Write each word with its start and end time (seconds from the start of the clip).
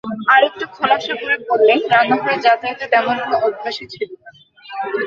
আরেকটু 0.33 0.65
খোলাসা 0.75 1.13
করে 1.21 1.35
বললে, 1.49 1.73
রান্নাঘরে 1.93 2.35
যাতায়াতের 2.45 2.89
তেমন 2.93 3.15
কোনো 3.21 3.37
অভ্যাসই 3.47 3.87
ছিল 3.93 4.09
না। 4.21 4.29